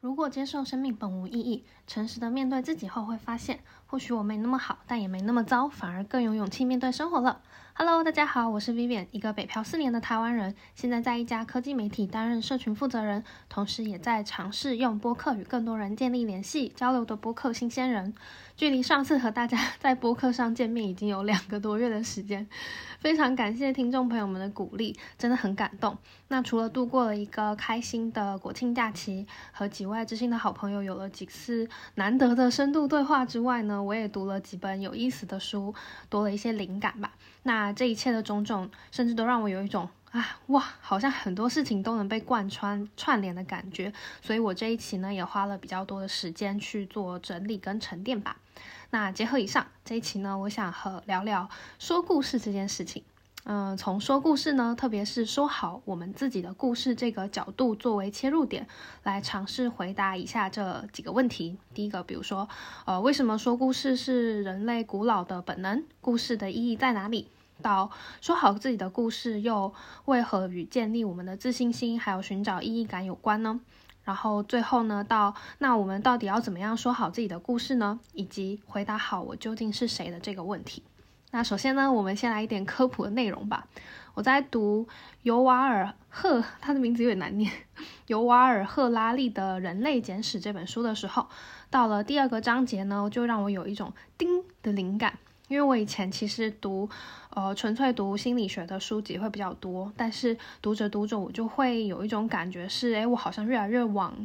[0.00, 7.42] 如果接受生命本无意义，诚实的面对自己后，会发现或许我没那么好，但也没那么糟，反而更有勇气面对生活了。
[7.82, 18.12] Hello，大家好，我是 Vivian，一个北漂四年的台湾人，现在在一家科技媒体担任社群负责人，同时也在尝试用播客与更多人建立联系交流的播客新鲜人。
[18.54, 22.46] 距离上次和大家在播客上见面已经有两个多月的时间，
[22.98, 25.96] 非常感谢听众朋友们的鼓励，真的很感动。
[26.28, 35.74] 那除了度过了一个开心的国庆假期，和几位知心的好朋友有了几次难得的深度对话之外呢，我也读了几本有意思的书，
[36.10, 37.12] 多了一些灵感吧。
[37.42, 43.92] 那这一切的种种，甚至都让我有一种啊哇，好像很多事情都能被贯穿串联的感觉。
[44.20, 48.36] 所以我这一期呢，也花了比较多的时间去做整理跟沉淀吧。
[48.90, 53.02] 那结合以上这一期呢，我想和聊聊说故事这件事情。
[53.44, 58.68] 嗯，从说故事呢，特别是说好我们自己的故事这个角度作为切入点，
[59.02, 61.56] 来尝试回答以下这几个问题。
[61.74, 62.48] 第一个，比如说，
[62.84, 65.82] 呃，为什么说故事是人类古老的本能？
[66.00, 67.28] 故事的意义在哪里？
[67.62, 73.60] 到说好自己的故事又为何与建立我们的自信心，还有寻找意义感有关呢？
[74.04, 78.00] 然后最后呢，到那我们到底要怎么样说好自己的故事呢？
[78.12, 80.82] 以及回答好我究竟是谁的这个问题。
[81.32, 83.66] 那首先呢，我们先来一点科普的内容吧。
[84.14, 84.88] 我在读
[85.22, 87.50] 尤瓦尔赫，他的名字有点难念，
[88.08, 91.28] 尤瓦尔赫拉利的《人类简史》这本书的时候，
[91.70, 95.18] 到了第二个章节呢，就让我有一种叮的灵感。
[95.50, 96.88] 因为我以前其实读，
[97.30, 104.16] 呃，纯粹读心理学的书籍会比较多，但是读着读着，我就会有一种感觉是，哎，我好像越来越往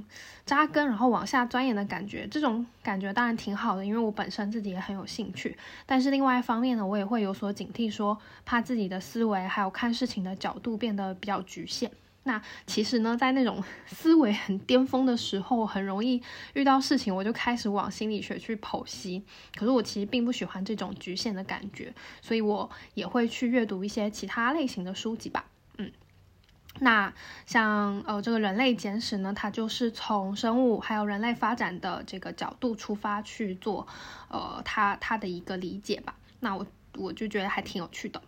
[0.46, 2.28] 扎根，然后往下钻研的感觉。
[2.28, 5.58] 这种感觉当然挺好的，因为我本身自己也很有兴趣。
[5.88, 8.16] 但是另外一方面呢，我也会有所警惕，说
[8.46, 11.90] 怕自己的思维还有看事情的角度变得比较局限。
[12.28, 16.22] 那其实呢，在那种 思维很巅峰的时候，很容易
[16.56, 19.24] 遇到事情，我就开始往心理学去剖析。
[19.56, 25.46] 可是我其实并不喜欢这种局限的感觉，所以我也会去阅读一些其他类型的书籍吧。
[25.78, 25.92] 嗯，
[26.80, 27.14] 那
[27.46, 33.86] 像呃这个人类简史呢，它就是从生物还有人类发展的这个角度出发去做，
[34.30, 36.16] 呃，它它的一个理解吧。
[36.40, 36.66] 那我
[36.98, 38.20] 我就觉得还挺有趣的。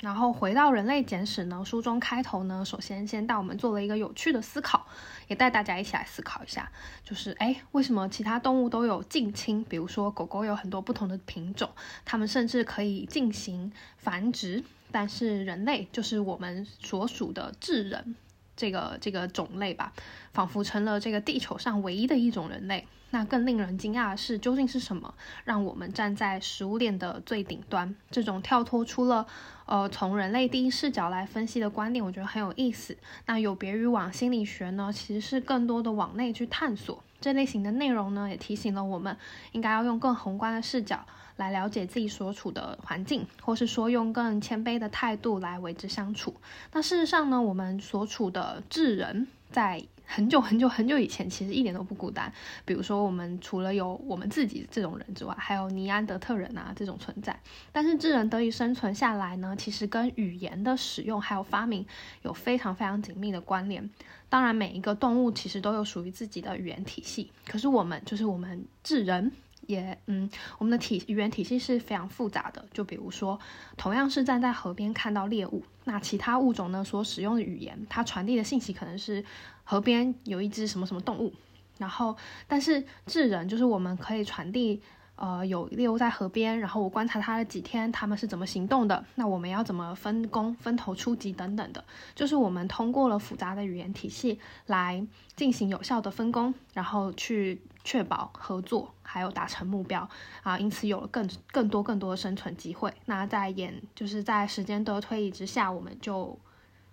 [0.00, 4.86] 然后回到《人类简史》呢，书中开头呢，首先先带我们做了一个有趣的思考，
[5.28, 6.72] 也带大家一起来思考一下，
[7.04, 9.62] 就是哎，为什么其他动物都有近亲？
[9.64, 11.68] 比如说狗狗有很多不同的品种，
[12.06, 18.16] 它们甚至可以进行繁殖，但是人类就是我们所属的智人
[18.60, 19.90] 这个这个种类吧，
[20.34, 22.86] 仿佛成了这个地球上唯一的一种人类。
[23.12, 27.96] 那更令人惊讶的是，究竟是什么让我们站在食物链的最顶端？
[28.10, 29.26] 这种跳脱出了
[29.64, 32.94] 呃从人类第一视角来分析的观点，我觉得很有意思。
[33.24, 39.16] 那有别于往心理学呢，其实是更多的往内去探索这类型的内容呢，也提醒了我们
[39.52, 41.04] 应该要用更宏观的视角
[41.40, 46.34] 来了解自己所处的环境，或是说用更谦卑的态度来为之相处。
[46.72, 49.82] 那事实上呢，我们所处的智人在。
[50.12, 52.32] 很久很久很久以前，其实一点都不孤单。
[52.64, 57.38] 比如说，我们除了有我们自己这种人之外，还有尼安德特人啊这种存在。
[57.70, 61.86] 但是智人得以生存下来呢，其实跟语言的使用还有发明
[62.22, 63.88] 有非常非常紧密的关联。
[64.28, 67.30] 当然，每一个动物其实都有属于自己的语言体系。
[67.46, 69.30] 可是我们就是我们智人。
[69.70, 72.64] 也嗯，我们的体语言体系是非常复杂的。
[72.72, 73.38] 就比如说，
[73.76, 79.24] 同样是站在河边看到猎物，那其他物种呢所使用的语言，它传递的信息可能是
[79.64, 81.32] 河边有一只什么什么动物，
[81.78, 82.16] 然后
[82.46, 84.82] 但是智人就是我们可以传递。
[85.20, 89.04] 呃，有猎物在河边，然后我观察它了几天，它们是怎么行动的？
[89.16, 91.84] 那我们要怎么分工、分头出击等等的？
[92.14, 100.08] 就是我们通过了复杂的语言体系来进行有效的分工，然后去确保合作，还有达成目标
[100.42, 102.90] 啊，因此有了更更多更多的生存机会。
[103.04, 106.38] 那在演就是在时间的推移之下，我们就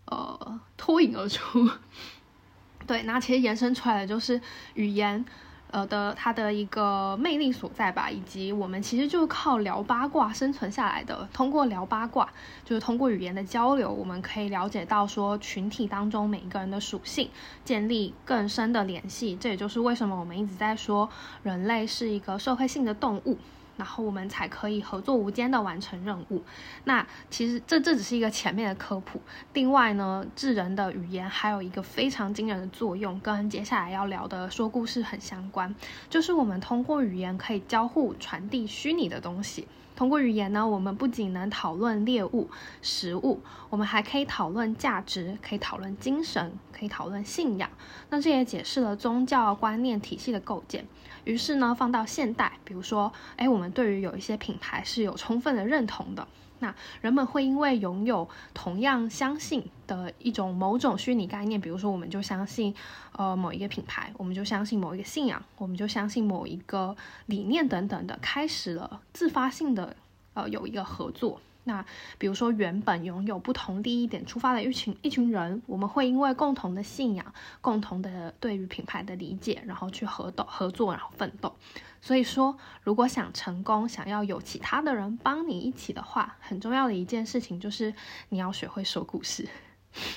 [0.04, 1.70] 呃脱颖而出。
[2.86, 4.42] 对，那其实延伸出来的就是
[4.74, 5.24] 语言。
[5.72, 11.28] 呃的它的一个魅力所在吧，以及我们其实就是靠聊八卦生存下来的。
[11.34, 12.30] 通过聊八卦，
[12.64, 17.30] 就是通过语言的交流，我们可以了解到说群体当中每一个人的属性，
[17.66, 19.36] 建立更深的联系。
[19.36, 21.10] 这也就是为什么我们一直在说
[21.44, 23.38] 人类是一个社会性的动物。
[23.78, 26.44] 然后我们才可以合作无间的完成任务。
[26.84, 29.22] 那其实这这只是一个前面的科普。
[29.54, 35.74] 另外呢，智人的语言还有一个非常惊人的作用，跟接下来要聊的说故事很相关，
[36.10, 39.68] 就是我们通过语言可以交互传递虚拟的东西。
[39.96, 42.48] 通过语言呢，我们不仅能讨论猎物、
[42.84, 43.42] 食物，
[43.72, 47.68] 我们还可以讨论价值，可以讨论精神，可以讨论信仰。
[48.12, 50.86] 那这也解释了宗教观念体系的构建。
[51.28, 56.26] 于是呢，放到现代，比如说，哎，我们对于有一些品牌是有充分的认同的。
[56.60, 62.74] 那人们会因为拥有同样相信的一种某种虚拟概念，比如说，我们就相信，
[63.12, 66.96] 呃，某一个品牌，我们就相信某一个信仰，我们就相信某一个
[67.26, 69.96] 理念等等的，开始了自发性的，
[70.34, 71.42] 呃，有一个合作。
[71.68, 71.86] 那
[72.18, 81.54] 比如说，原本拥有不同利益点出发的一群一群人，我们会因为共同的信仰、共同的对于品牌的理解，然后去合斗合作，然后奋斗。
[82.02, 87.94] 所以说，如果想成功，想要有其他的人帮你一起的话，很重要的一件事情就是
[88.30, 89.48] 你要学会说故事。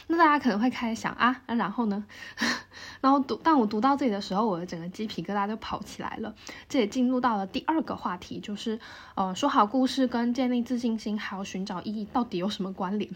[0.09, 2.05] 那大家可能会开始想啊，那然后呢？
[3.01, 6.35] 然后读，当我读到这里的时候，我的整个鸡皮疙瘩就跑起来了。
[6.69, 8.79] 这也进入到了第二个话题，就是
[9.15, 13.11] 呃，说好故事跟建立自信心还有寻找意义到底有什么关联？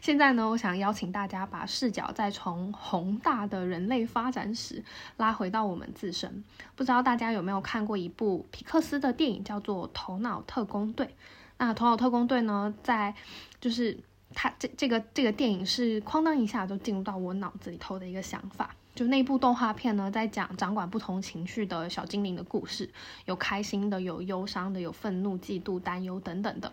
[0.00, 4.84] 现在呢，我想邀请大家把视角再从宏大的人类发展史
[5.16, 6.44] 拉回到我们自身。
[6.76, 11.06] 不知道大家有没有看过一部皮克斯的电影，叫做《头脑特工队》？
[11.56, 13.14] 那《头脑特工队》呢，在
[13.60, 13.98] 就是。
[14.34, 22.88] 它这这个这个电影是哐当一下就进入到我脑子里头的一个想法，就那部动画片呢，在讲掌管不同情绪的小精灵的故事，
[23.24, 26.72] 有开心的，有忧伤的，有愤怒、嫉妒、担忧等等的。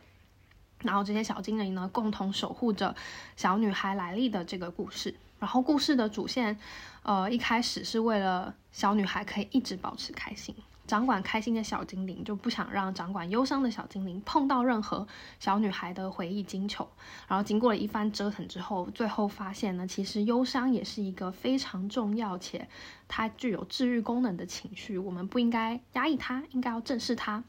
[0.83, 2.95] 然后这些小精灵呢，共同守护着
[3.35, 5.15] 小女孩莱莉的这个故事。
[5.39, 6.57] 然后故事的主线，
[7.03, 10.53] 呃，一开始是为了小女孩可以一直保持开心。
[10.87, 15.05] 掌管开心的小精灵就不想让掌管忧伤的小精灵碰到任何
[15.39, 16.87] 小女孩的回忆金球。
[17.27, 22.67] 然后经过了一番折腾之后，最后发现呢，其实忧伤也是一个非常重要且
[23.07, 24.97] 它具有治愈功能的情绪。
[24.97, 27.43] 我们不应该压抑它，应该要正视它。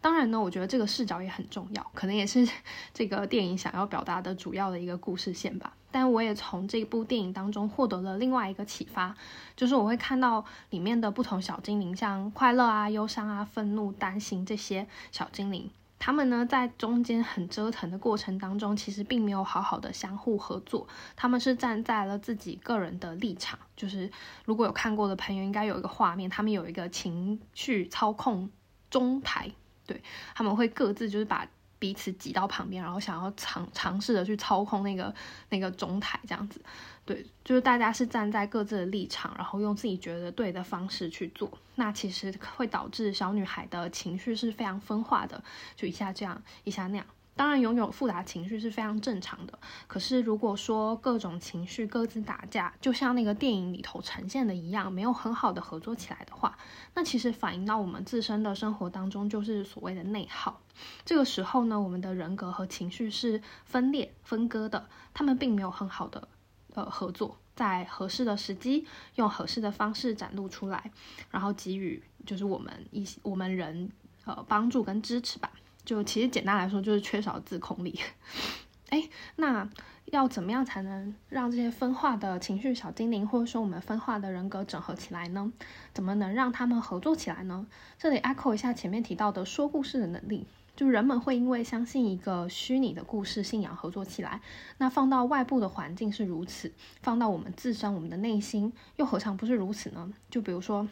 [0.00, 2.48] 当然呢，我觉得这个视角也很重要，可能也是
[2.94, 5.74] 这个电影想要表达的主要的一个故事线吧。
[5.96, 9.16] 但我也从这部电影当中获得了另外一个启发，
[9.56, 23.58] 就是我会看到里面的不同小精灵，像快乐啊、忧伤啊、愤怒、担心这些小精灵，他们呢在中间很折腾的过程当中，其实并没有好好的相互合作，他们是站在了自己个人的立场。
[23.74, 24.12] 就是
[24.44, 28.50] 如果有看过的朋友，应该有一个画面，他们有一个情绪操控。
[28.88, 29.50] 中台，
[29.84, 30.00] 对
[30.32, 31.46] 他们会各自就是把
[31.78, 35.14] 彼此挤到旁边，然后想要尝尝试着去操控那个
[35.50, 36.60] 那个中台这样子，
[37.04, 45.42] 对，就是大家是站在各自的立场，然后用自己觉得对的方式去做，那其实会导致小女孩的情绪是非常分化的，
[45.74, 47.06] 就一下这样，一下那样。
[47.36, 49.58] 当然，拥有复杂情绪是非常正常的。
[49.86, 56.56] 可是，如果说各种情绪各自打架，就像那个电影里头呈现的一样，没有很好的合作起来的话，
[56.94, 60.58] 那其实反映到我们自身的生活当中，就是所谓的内耗。
[61.04, 66.26] 这个时候呢，我们的人格和情绪是分裂、分割的，他们并没有很好的
[66.72, 68.86] 呃合作，在合适的时机，
[69.16, 70.90] 用合适的方式展露出来，
[71.30, 73.92] 然后给予就是我们一些我们人
[74.24, 75.52] 呃帮助跟支持吧。
[75.86, 77.98] 就其实简单来说，就是缺少自控力。
[78.90, 79.68] 哎，那
[80.06, 85.52] 要怎么样才能让这些分化的情绪小精灵，或者说我们分化的人格整合起来呢？
[85.94, 87.66] 怎么能让他们合作起来呢？
[87.98, 90.46] 这里 echo 一下前面提到的说故事的能力。
[90.76, 94.42] 就人们会因为相信一个虚拟的故事信仰合作起来。
[94.76, 100.12] 那放到外部的环境是如此，放到我们自身我们的内心又何尝不是如此呢？
[100.28, 100.86] 就比如说，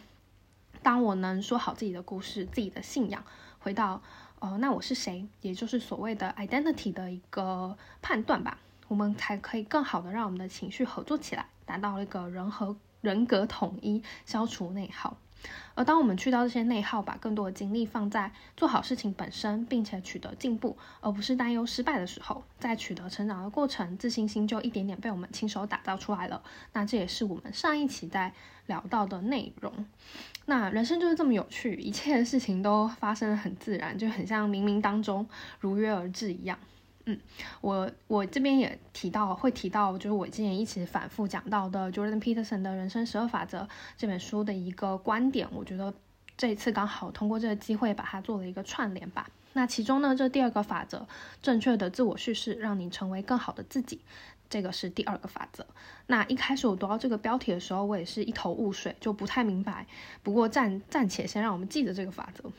[0.82, 3.22] 当我能说好自己的故事、自己的信仰，
[3.58, 4.02] 回到。
[4.40, 5.26] 哦，那我是谁？
[5.40, 15.16] 也就是所谓的 identity 的一个判断吧，我们才可以更好的让我们的情绪合作起来，达到一个人和人格统一，消除内耗。
[15.74, 26.42] 而当我们去到这些内耗，把更多的精力放在做好事情本身，并且取得进步，而不是担忧失败的时候，在取得成长的过程，自信心就一点点被我们亲手打造出来了。
[26.72, 28.32] 那这也是我们上一期在
[28.66, 29.86] 聊到的内容。
[30.46, 35.26] 那人生就是这么有趣，一切的事情都发生的很自然，就很像冥冥当中
[35.58, 36.58] 如约而至一样。
[37.06, 37.18] 嗯，
[37.60, 45.92] 我我这边也提到会提到，就是我之前一直反复讲到的 Jordan Peterson 的人生十二法则这本书的一个观点，我觉得
[46.36, 49.28] 这一次刚好通过这个机会把它做了一个串联吧。
[49.52, 51.06] 那其中呢，这第二个法则，
[51.42, 54.00] 正确的自我叙事，让你成为更好的自己。
[54.50, 55.66] 这个是第二个法则。
[56.06, 59.86] 那一开始我读到这个标题的时候，我也是一头雾水，就不太明白。
[60.22, 62.50] 不过暂暂且先让我们记得这个法则。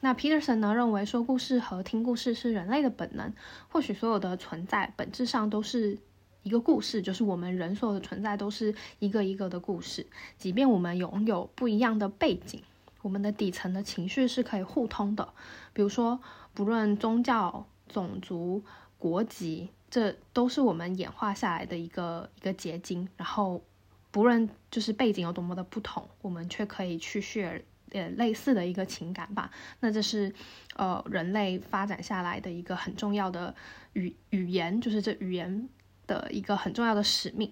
[0.00, 3.32] 那 Peterson 呢认为说故事和听故事是人类的本能。
[3.68, 5.98] 或许所有的存在本质上都是
[6.42, 10.06] 一个故事，就是我们人所有的存在都是一个一个的故事。
[10.38, 12.62] 即便我们拥有不一样的背景，
[13.02, 15.28] 我们的底层的情绪是可以互通的。
[15.72, 16.20] 比如说，
[16.54, 18.62] 不论宗教、种族、
[18.98, 19.70] 国籍。
[19.88, 23.62] 这都是我们演化下来的一个一个结晶，然后
[24.10, 27.62] 不论就是背景有多么的不同，我们却可以去 share
[27.92, 29.50] 呃类似的一个情感吧。
[29.80, 30.32] 那这是
[30.76, 33.54] 呃人类发展下来的一个很重要的
[33.92, 35.68] 语语言，就是这语言
[36.06, 37.50] 的一个很重要的使命。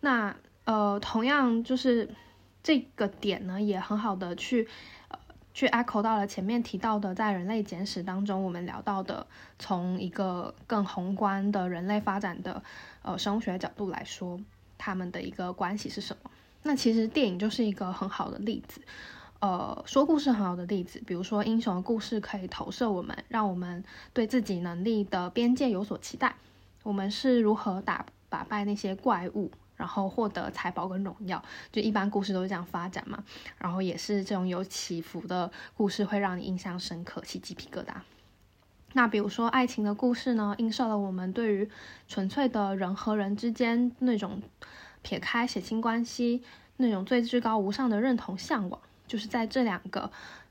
[0.00, 2.08] 那呃，同样就是
[2.62, 4.68] 这个点呢，也很好的去
[5.08, 5.18] 呃
[5.52, 9.26] 去 echo 到了前面提到的，在人类简史当中，我们聊到的，
[9.58, 12.62] 从一个更宏观的人类发展的
[13.02, 14.40] 呃生物学角度来说，
[14.78, 16.30] 他们的一个关系是什么？
[16.62, 18.80] 那其实电影就是一个很好的例子，
[19.42, 23.82] 呃，说故事很好的例子，比如说英雄的故事可以投射我们，让我们
[24.12, 26.36] 对自己能力的边界有所期待，
[26.84, 29.50] 我们是如何打打败那些怪物。
[29.74, 33.24] 然后获得财宝跟荣耀，就一般故事都是这样发展嘛。
[33.58, 37.94] 然后也是这种有起伏的故事会让你印象深刻，起鸡皮疙瘩。
[38.92, 41.68] 那比如说爱情的故事呢，映射了我们对于
[42.06, 44.40] 纯粹的人和人之间那种
[45.00, 46.44] 撇开血亲关系
[46.76, 48.80] 那种最至高无上的认同向往，
[49.12, 50.10] 就是在这两个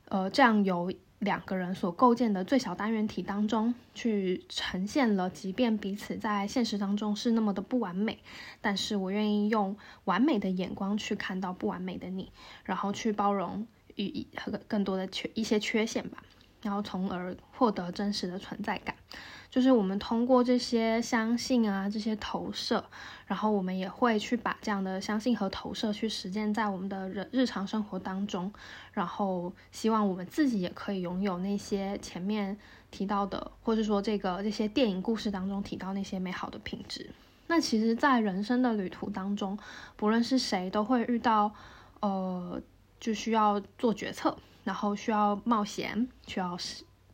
[0.10, 0.94] 呃这样由。
[1.22, 8.18] 两个人所构建的最小单元体当中，去呈现了，即便彼此在现实当中是那么的不完美，
[8.60, 12.32] 但是我愿意用完美的眼光去看到不完美的你，
[12.64, 16.24] 然后去包容与和更多的缺一些缺陷吧，
[16.64, 18.96] 然后从而获得真实的存在感。
[19.52, 22.84] 就是我们通过这些相信啊，这些投射，
[23.28, 28.52] 然后我们也会去把这样的相信和投射去实践在我们的人日常生活当中，
[28.94, 32.58] 然后希望我们自己也可以拥有那些前面
[32.90, 37.10] 提到的，或者说这个这些电影故事当中提到那些美好的品质。
[37.48, 39.60] 那其实，在人生的旅途当中，
[39.98, 41.54] 不论是谁都会遇到，
[42.00, 42.62] 呃，
[43.02, 46.58] 就需要做决策，然后需要冒险，需要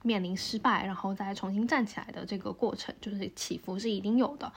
[0.07, 4.53] 面临失败，然后再重新站起来的这个过程，就是起伏是一定有的。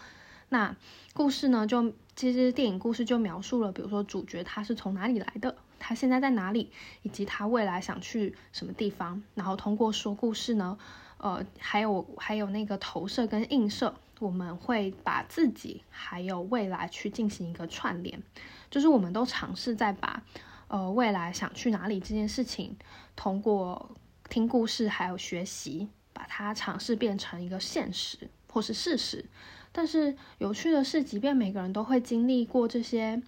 [0.48, 0.76] 那
[1.12, 6.70] 故事呢，就其实电影故事就描述了，比如说主角他是从哪里来的，他现在在哪里，
[7.02, 9.20] 以及他未来想去什么地方。
[9.34, 10.78] 然后通过说故事呢，
[11.18, 18.22] 呃，还有还有那个投射跟映射，我们会把自己还有未来去进行一个串联，
[18.70, 20.22] 就是我们都尝试在把
[20.68, 22.76] 呃未来想去哪里这件事情
[23.14, 23.96] 通过。
[24.30, 28.16] 听故事还有学习，把它尝试变成一个现实
[28.48, 29.24] 或是事实。
[29.72, 33.20] 但是有趣的是，即便每个人都会经历过这些，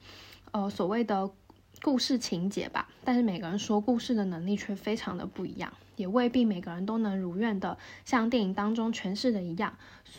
[0.52, 1.28] 呃，所谓的
[1.82, 9.76] 故事情节吧，但是每个人说故事的能力却非常的不一样，也未必每个人都能如愿的像电影当中诠释的一样，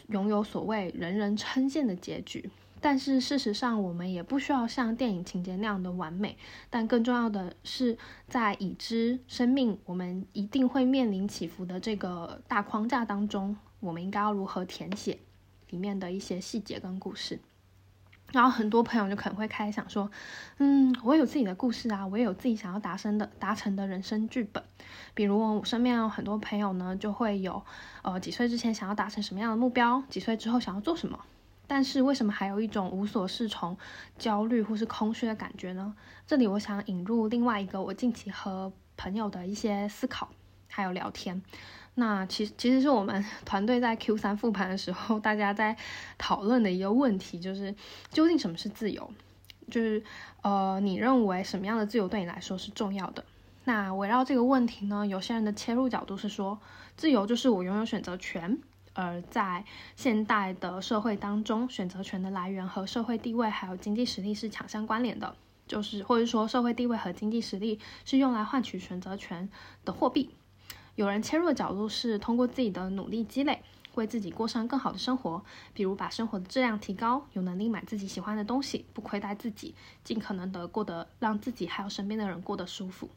[0.07, 2.49] 拥有所谓人人称羡的结局。
[2.83, 6.37] 但是事实上，我们也不需要像电影情节那样的完美。
[6.69, 7.97] 但更重要的是，
[8.27, 15.17] 在已知生命我们一定会面临起伏的这个大框架当中，我们应该要如何填写
[15.69, 17.39] 里面的一些细节跟故事？
[18.33, 20.11] 然后很多朋友就可能会开始想说
[20.59, 24.61] ：“嗯，我有自己的故事啊，我也有自己想要达成的达成的人生剧本。
[25.13, 27.63] 比如我身边有很多朋友呢，就会有
[28.01, 31.17] 呃几岁之前想要达成什么样的目标，几岁之后想要做什么。”
[31.67, 33.77] 但是为什么还有一种无所适从、
[34.17, 35.95] 焦虑或是空虚的感觉呢？
[36.27, 40.29] 这里我想引入另外一个我近期和朋友的一些思考，
[40.67, 41.41] 还有聊天。
[41.95, 45.77] 那其实其实是我们团队在 Q 三复盘的时候，大家在
[46.17, 47.73] 讨论的一个问题，就是
[48.09, 49.11] 究竟什么是自由？
[49.71, 50.03] 就是
[50.41, 53.23] 呃，你认为什么样的自由对你来说是重要的？
[53.63, 56.59] 那围绕这个问题呢，有些人的切入角度是说，
[56.97, 58.59] 自由就是我拥有选择权。
[58.93, 65.35] 而在现代的社会当中，选择权的来源和社会地位还有经济实力是强相关联的，
[65.67, 69.49] 就是或者说社会地位和经济实力是用来换取选择权
[69.83, 70.29] 的货币。
[70.95, 73.61] 有人切入的角度是通过自己的努力积累。
[73.95, 83.07] 为自己过上更好的生活，比如把生活的质量提高，有能力买自己喜欢的东西，不亏待自己，尽可能的过得让自己还有身边的人过得舒服。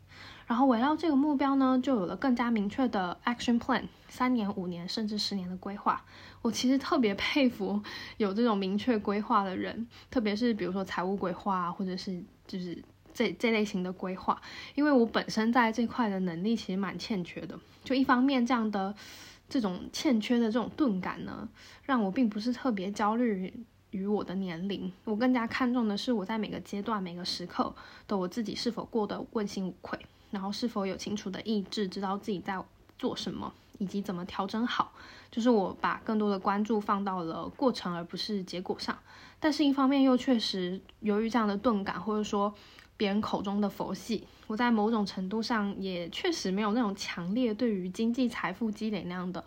[0.47, 6.05] 然后围绕这个目标呢，就有了更加明确的 action plan，三年、五年甚至十年的规划。
[6.43, 7.83] 我其实特别佩服
[8.17, 14.41] 有这种明确规划的人，特别是比如说财务规划啊，或者是就是这这类型的规划，
[14.75, 17.59] 因为我本身在这块的能力其实蛮欠缺的。
[17.85, 18.95] 就一方面这样的。
[19.49, 21.49] 这种欠缺的这种钝感呢，
[21.85, 23.55] 让我并不是特别焦虑
[23.93, 27.73] 于我的年龄，我更加看重的是我在每个阶段、每个时刻
[28.09, 29.97] 的我自己是否过得问心无愧，
[30.30, 32.62] 然后是否有清楚的意志，知道自己在
[32.99, 34.92] 做什么，以及怎么调整好。
[35.30, 38.99] 就是我把更多的关注放到了过程，而不是结果上。
[39.38, 42.54] 但是，一方面又确实由于这样的钝感，或者说。
[42.99, 49.45] 别人口中的佛系，我在某种程度上也确实没有那种强烈对于经济财富积累那样的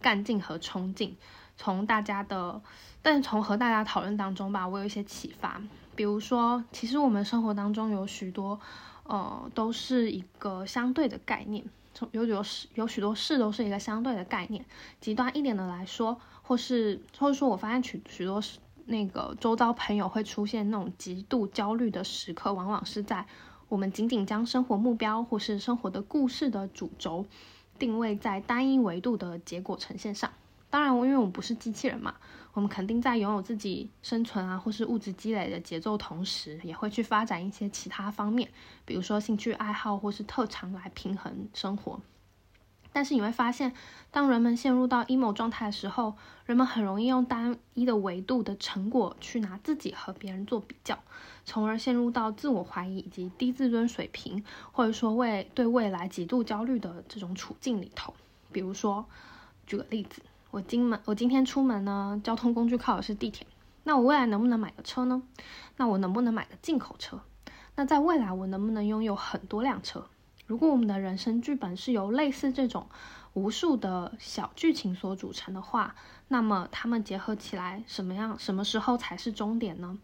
[0.00, 1.16] 干劲和冲劲。
[1.56, 2.62] 从大家的，
[3.02, 5.60] 但从和大家讨论当中吧，我有一些启发。
[5.96, 8.60] 比如说，其实我们生活当中有许多，
[9.04, 11.64] 呃，都是一个相对的概念，
[12.12, 12.44] 有有
[12.74, 14.64] 有许多事都是一个相对的概念。
[15.00, 18.42] 极端一点的来说，或是或者说我发现许许多
[18.86, 23.26] 那个周遭朋友会出现那种极度焦虑的时刻，往往是在
[23.68, 27.26] 我们仅仅将生活目标或是生活的故事的主轴
[27.78, 30.30] 定位在单一维度的结果呈现上。
[30.72, 32.14] 当然，因为我们不是机器人嘛，
[32.54, 38.48] 我们肯定在拥有自己生存啊或是物质积累的节奏同时，也会去发展一些其他方面，
[38.86, 42.00] 比如说兴趣爱好或是特长来平衡生活。
[42.90, 43.74] 但是你会发现，
[44.10, 46.14] 当人们陷入到 emo 状态的时候，
[46.46, 50.98] 人们很容易用单一的维度的成果去拿自己和别人做比较，
[51.44, 58.14] 从而陷入到自我怀疑以及低自尊水平，或者说为对未来极度焦虑的这种处境里头。
[58.50, 59.04] 比如说，
[59.66, 60.22] 举个例子，
[60.52, 63.46] 我今门我今天出门呢，交通工具靠的是地铁，
[63.84, 65.22] 那我未来能不能买个车呢？
[65.78, 67.22] 那我能不能买个进口车？
[67.74, 70.04] 那在未来我能不能拥有很多辆车？
[70.46, 72.86] 如果我们的人生剧本是由类似这种
[73.32, 75.94] 无数的小剧情所组成的话，
[76.28, 79.96] 那么它们结合起来，什么样、什么时候才是终点呢？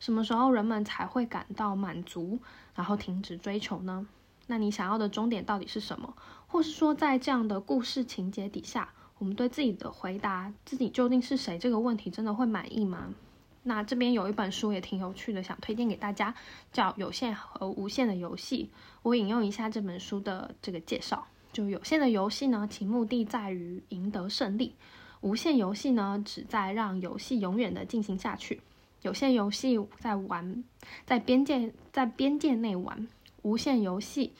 [0.00, 2.40] 什么时候人们才会感到满足，
[2.74, 4.04] 然后停止追求呢？
[4.48, 6.12] 那你想要的终点到底是什么？
[6.48, 8.88] 或是说，在这样的故事情节底下，
[9.22, 13.14] 我们对自己的回答“自己究竟是谁”这个问题，真的会满意吗？
[13.62, 16.34] 那这边有一本书也挺有趣的，想推荐给大家，
[16.72, 18.68] 叫《有限和无限的游戏》。
[19.02, 24.72] 我引用一下这本书的这个介绍：就有限的游戏呢，其目的在于赢得胜利；
[25.20, 28.60] 无限游戏呢，旨在让游戏永远的进行下去。
[29.02, 30.64] 有限游戏在玩，
[31.06, 33.06] 在边界在边界内玩；
[33.42, 34.32] 无限游戏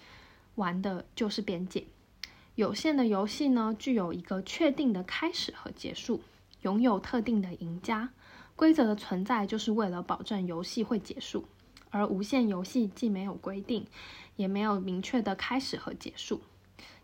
[0.56, 1.84] 玩的就是边界。
[2.54, 6.21] 有限的游戏呢，具有一个确定的开始和结束，
[6.61, 8.11] 拥有特定的赢家。
[8.54, 11.47] 规则的存在就是为了保证游戏会结束，
[11.88, 13.87] 而无限游戏既没有规定，
[14.37, 16.42] 也没有明确的开始和结束，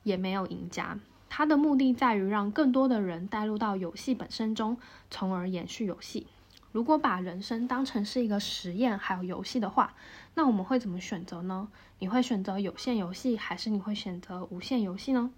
[0.02, 1.00] 也没有赢家。
[1.30, 4.76] 它的目的在于让更多的人带入到游戏本身中，
[5.10, 6.26] 从而延续游戏。
[6.70, 9.94] 如果把人生当成是一个实验还有游戏的话，
[10.34, 11.68] 那我们会怎么选择呢？
[11.98, 15.30] 你会选择有限游戏，还是你会选择无限游戏呢？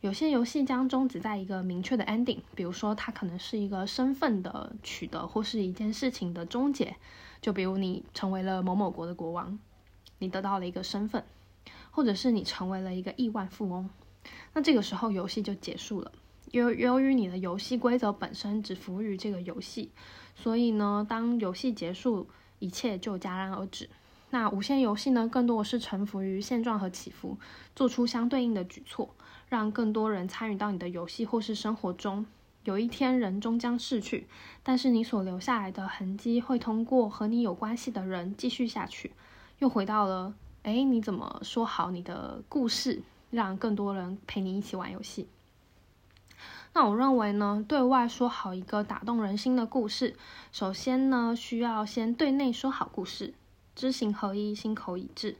[0.00, 6.94] 有些游戏将终止在一个明确的 ending，比如说它可能是一个身份的取得，或是一件事情的终结。
[7.40, 9.58] 就比如你成为了某某国的国王，
[10.18, 11.24] 你得到了一个身份，
[11.90, 13.90] 或者是你成为了一个亿万富翁，
[14.54, 16.12] 那这个时候游戏就结束了。
[16.52, 19.90] 由由于你的游戏规则本身只服务于这个游戏，
[20.36, 22.28] 所以呢，当游戏结束，
[22.60, 23.90] 一切就戛然而止。
[24.30, 27.36] 那无限游戏呢，更多的是臣服于现状和起伏，
[27.74, 29.14] 做出相对应的举措。
[29.48, 32.26] 让更多人参与到你的游戏或是生活中。
[32.64, 34.26] 有一天，人终将逝去，
[34.62, 39.12] 但是你所留下来的痕迹会通过和你有关系的人继续下去。
[39.58, 40.34] 又回到了，
[40.64, 45.28] 哎，你怎么说好你的故事，让更多人陪你一起玩游戏？
[46.74, 50.14] 那我认为呢，对外说好一个打动人心的故事，
[50.52, 53.32] 首先呢，需要先对内说好故事，
[53.74, 55.36] 知行合一，心口一致，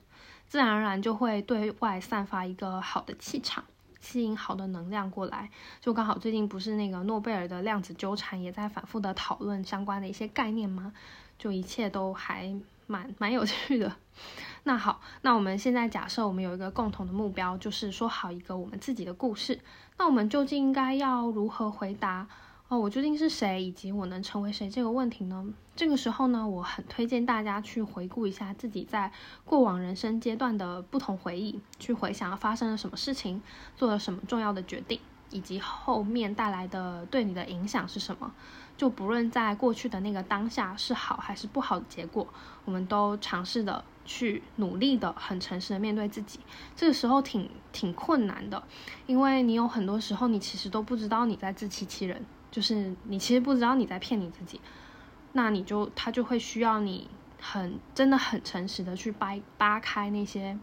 [0.48, 3.64] 自然而然就会对外散发一个好的气场。
[4.00, 10.92] 吸引好的能量过来，就刚好最近不是那个诺贝尔的量子纠缠也在反复的讨论相关的一些概念吗？
[11.38, 12.54] 就一切都还
[12.86, 13.96] 蛮蛮有趣的。
[14.64, 19.60] 那好，那我们现在假设我们有一个共同的目标，就是说好一个我们自己的故事。
[19.96, 22.28] 那我们究竟应该要如何回答？
[22.68, 25.54] 哦，我究竟是谁，以及我能成为谁这个问题呢？
[25.74, 29.10] 这个时候呢，我很推荐大家去回顾一下自己在
[29.46, 33.40] 过往人生阶段的不同回忆，去回想发生了什么事情，
[33.74, 35.00] 做了什么重要的决定，
[35.30, 38.34] 以及后面带来的对你的影响是什么。
[38.76, 42.28] 就不论在过去的那个当下是好还是不好的结果，
[42.66, 46.38] 我们都尝试的去努力的，很诚实的面对自己。
[46.76, 48.62] 这个时候挺挺困难的，
[49.06, 52.26] 因为你有很多时候你其实都不知道你在自欺欺人。
[52.50, 54.60] 就是你其实不知道你在骗你自己，
[55.32, 57.08] 那你就他就会需要你
[57.40, 60.58] 很真的很诚实的去掰扒开那些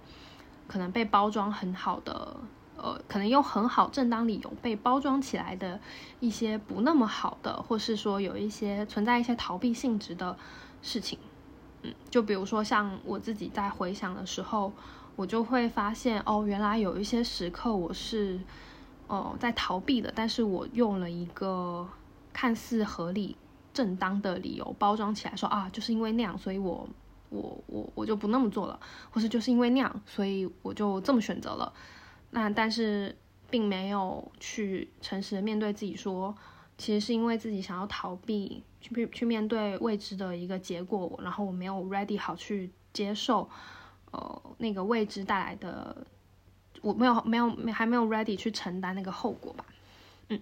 [0.68, 2.36] 可能被包装很好的，
[2.76, 5.80] 呃，可能用很好正当理由被包装起来的
[6.20, 10.36] 一些不那么好的，或是说有一些存在一些逃避性质的
[10.82, 11.20] 事情，
[11.84, 14.74] 嗯，就比如说像我自己在回想的时候，
[15.16, 18.40] 我就会发现哦，原来有一些时刻我是。
[19.08, 21.88] 哦，在逃避的，但是我用了一个
[22.34, 23.38] 看似合理、
[23.74, 26.88] 正当的理由包装起来，说啊，就是因为那样，所以我
[27.30, 28.80] 我我我就不那么做了，
[29.12, 31.72] 或是就是因为那样，所以我就这么选择了。
[32.32, 33.16] 那但是
[33.50, 36.36] 并没有去诚实的面对自己，说
[36.78, 43.50] 其实是因为自己想要逃避去去面对未知的一个结果，然后我没有 ready 好去接受，
[44.12, 46.06] 呃，那个未知带来的，
[46.82, 49.66] 我没有没有没还没有 ready 去承担那个后果吧。
[50.30, 50.40] 嗯，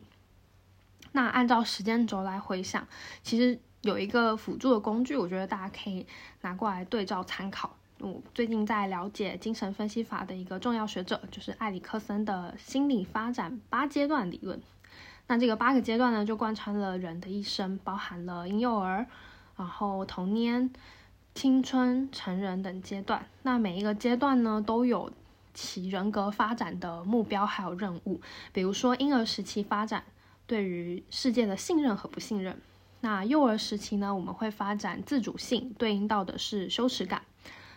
[1.11, 2.87] 那按照时间轴来回想，
[3.21, 6.05] 其实有一个辅助的工具，我觉得大家可以
[6.41, 7.75] 拿过来对照参考。
[7.99, 14.61] 我最近在了解精神分析法的一个重要学者，就是埃里克森的心理发展八阶段理论。
[15.27, 19.05] 那这个八个阶段呢，就贯穿了人的一生，包含了婴幼儿，
[19.55, 20.69] 然后童年、
[21.33, 23.25] 青春、成人等阶段。
[23.43, 25.09] 那每一个阶段呢，都有
[25.53, 28.21] 其人格发展的目标还有任务。
[28.51, 30.03] 比如说婴儿时期发展
[30.47, 32.59] 对于世界的信任和不信任。
[33.01, 37.23] 那幼儿时期呢，我们会发展自主性，对应到的是羞耻感。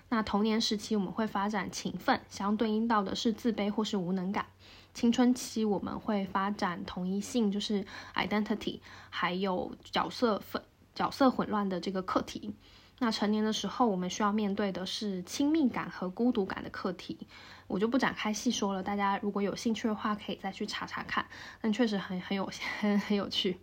[0.09, 4.47] 那童年时期我们会发展勤奋，相对应到的是自卑或是无能感。
[4.95, 7.85] 青春期我们会发展同一性，就是
[8.15, 8.79] identity，
[9.11, 10.63] 还有角色分
[10.95, 12.55] 角色混乱的这个课题。
[12.99, 17.19] 那成年的时候，我们需要面对的是亲密感和孤独感的课题。
[17.67, 21.25] 我就不展开细说了，大家如果有兴趣的话，可以再去查查看。
[21.61, 22.49] 但确实很很有
[22.81, 23.59] 很很有趣。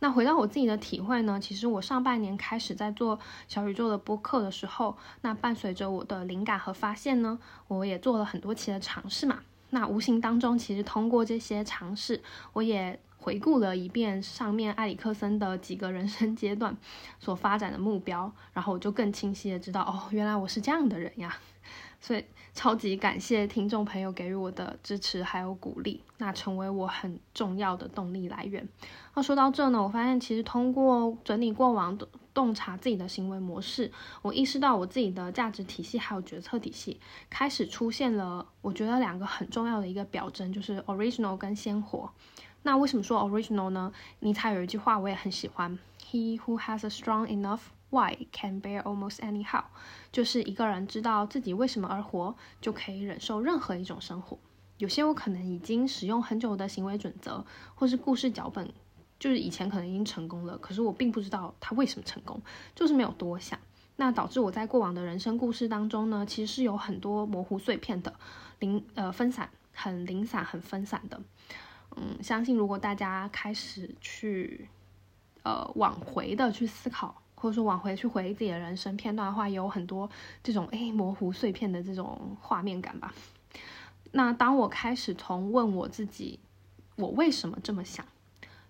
[0.00, 9.40] 那回到我自己的体会呢，其实我上半年开始在做小宇宙的播客的时候，那伴随着我的灵感和发现呢，我也做了很多期的尝试嘛。
[9.70, 16.76] 那无形当中，其实通过这些尝试，我也回顾了一遍上面埃里克森的几个人生阶段
[17.18, 21.36] 所发展的目标，然后我就更清晰的知道，哦，原来我是这样的人呀。
[22.00, 28.68] 所以超级感谢听众朋友给予我的支持还有鼓励，那成为我很重要的动力来源。
[29.14, 32.08] 那说到这呢，我发现其实通过整理过往的。
[32.34, 33.90] 洞察自己的行为模式，
[34.22, 38.46] 我意识到我自己的价值体系还有决策体系开始出现了。
[38.60, 42.08] 我觉得两个很重要的一个表征就是 original 跟鲜活。
[42.62, 43.92] 那为什么说 original 呢？
[44.20, 49.64] 尼采有一句话我也很喜欢：He who has a strong enough why can bear almost anyhow。
[50.10, 54.38] 就是一个人知道自己为什么而活，就可以忍受任何一种生活。
[54.78, 58.72] 有些我可能已经使用很久的行为准则，或是故事脚本。
[59.18, 62.40] 就是以前可能已经成功了，可是我并不知道他为什么成功，
[62.72, 63.58] 就是没有多想。
[63.96, 68.14] 那导致我在过往的人生故事当中呢，其实是有很多模糊碎片的，
[68.60, 71.20] 零呃分散，很零散，很分散的。
[71.96, 74.68] 嗯，相信如果大家开始去
[75.42, 80.10] 呃往回的去思考，或者说往回去回忆自己的人生片段的话，也有很多
[80.42, 83.14] 这种诶模糊碎片的这种画面感吧。
[84.12, 86.40] 那当我开始从问我自己，
[86.96, 88.04] 我为什么这么想？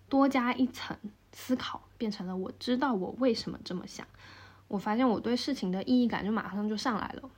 [0.07, 0.97] 多加一层
[1.31, 4.05] 思考，变成了我知道我为什么这么想。
[4.67, 7.29] 我发现我对事情的意义感就马上就上来了。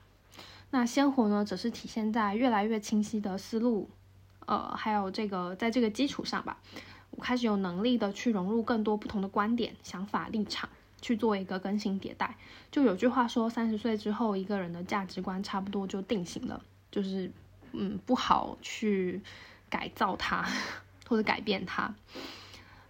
[0.71, 3.89] 那鲜活呢，则是体现在越来越清晰的思路，
[4.45, 6.57] 呃，还有这个在这个基础上吧，
[7.11, 10.69] 我开始有能力的去融入更多不同的观点、想法、立场，
[11.01, 12.37] 去做一个更新迭代。
[12.71, 16.61] 就有句话说，三十岁之后，一个人的价值观差不多就定型了，
[16.91, 17.31] 就是
[17.71, 19.21] 嗯，不好去
[19.69, 20.45] 改造它
[21.07, 21.93] 或者改变它。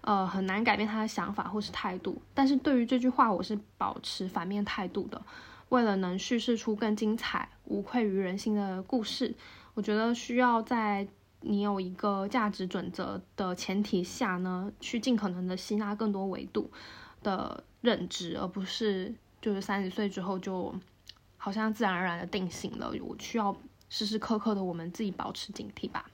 [0.02, 5.21] 呃，很难改变他的想法或是态度，但是对于这句话，我是保持反面态度的。
[5.69, 9.36] 为了能叙事出更精彩、无愧于人心的故事，
[9.76, 11.08] 我觉得需要在
[11.41, 16.71] 你有一个价值准则的前提下呢，去尽可能的吸纳更多维度
[17.21, 20.73] 的认知，而不是就是三十岁之后就
[21.37, 22.91] 好像自然而然的定型了。
[23.03, 23.55] 我需要
[23.89, 26.05] 时时刻刻的我们自己保持警惕吧。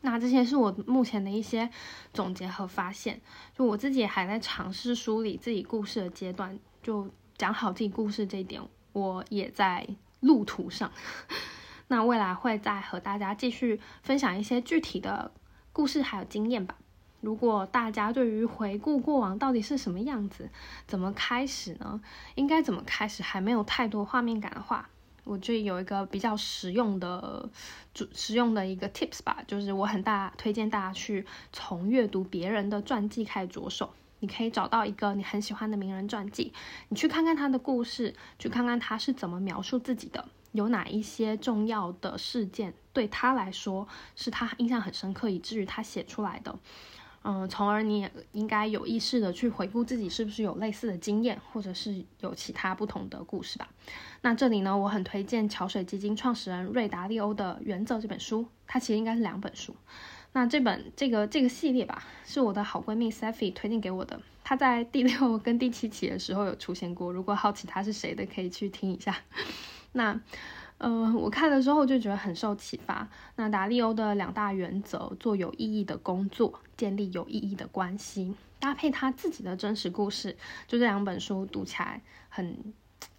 [0.00, 1.68] 那这些是我目前的一些
[2.12, 3.20] 总结和发现，
[3.56, 9.88] 就我自己还在尝试梳理自己故事的阶段，就讲好自己故事这一点，我也在
[10.20, 10.92] 路途上。
[11.88, 15.32] 那未来会再和大家继续分享一些具体的
[15.72, 16.76] 故事还有经验吧。
[17.20, 20.48] 如果大家对于回顾过往到底是什么样子，
[20.86, 22.00] 怎么开始呢？
[22.36, 23.22] 应该怎么开始？
[23.22, 24.88] 还没有太多画面感的话。
[25.24, 27.50] 我这有一个比较实用的、
[27.92, 33.92] 主实用的一个 tips 吧，就是我很大推荐大家去从阅读别人的传记开始着手。
[34.20, 36.52] 你可以找到一个你很喜欢的名人传记，
[36.88, 46.58] 你去看看他的故事，去看看他是怎么描述自己的，有哪一些重要的事件对他来说是他印象很深刻，以至于他写出来的。
[47.30, 53.68] 嗯，从而你也应该有意识的去回顾自己是不是有类似的经验，或者是有其他不同的故事吧。
[54.22, 59.76] 那这里呢，我很推荐桥水基金创始人瑞达利欧的《原则》这本书，它其实应该是两本书。
[60.32, 67.12] 那这本这个这个系列吧，是我的好闺蜜 Safi 推荐给我的，她在第六 跟第七期的时候有出现过。
[67.12, 69.14] 如果好奇她是谁的，可以去听一下。
[69.92, 70.18] 那
[70.78, 73.08] 呃，我看了之后就觉得很受启发。
[73.36, 80.36] 那达利欧的两大原则：做有意义的工作，建立有意义的关系，搭配他自己的真实故事，
[80.66, 82.72] 就这两本书读起来很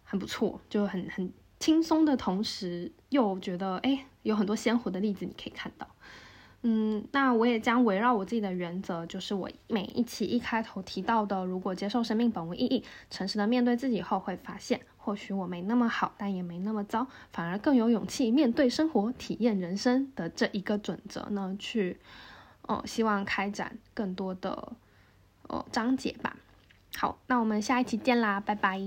[0.04, 5.86] 很不错，就很很轻松的同时，又觉得哎，有很多鲜活的例子你可以看到。
[6.62, 21.98] 嗯，那我也将围绕我自己的原则，就是我每一期一开头提到的，如果接受生命本无意义，诚实的面对自己后，会发现或许我没那么好，但也没那么糟，反而更有勇气面对生活，体验人生的这一个准则呢，去，
[22.64, 24.74] 哦，希望开展更多的，
[25.48, 26.36] 呃，章节吧。
[26.98, 28.82] 好，那我们下一期见啦，拜拜。